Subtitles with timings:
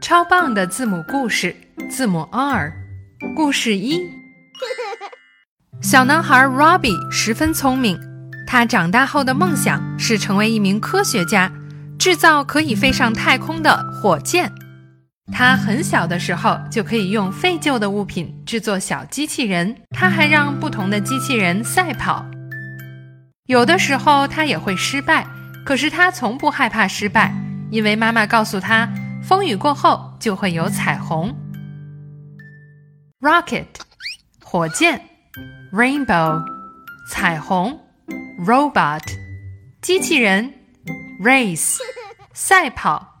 [0.00, 1.56] 超棒的字母故事，
[1.90, 2.72] 字母 R。
[3.34, 4.00] 故事一：
[5.82, 7.98] 小男孩 Robbie 十分聪明，
[8.46, 11.50] 他长大后的梦想是成为一名科学家，
[11.98, 14.52] 制造可以飞上太空的火箭。
[15.32, 22.24] 他很小的时候就可以用废旧的物品制作小机器人，他还让不同的机器人赛跑。
[23.46, 25.26] 有的时候他也会失败，
[25.64, 27.34] 可是他从不害怕失败，
[27.70, 28.88] 因为妈妈告诉他。
[29.26, 31.34] 风雨过后就会有彩虹。
[33.20, 33.66] Rocket，
[34.44, 35.02] 火箭
[35.72, 36.44] ；Rainbow，
[37.10, 37.76] 彩虹
[38.46, 39.02] ；Robot，
[39.82, 40.54] 机器人
[41.20, 41.78] ；Race，
[42.34, 43.14] 赛跑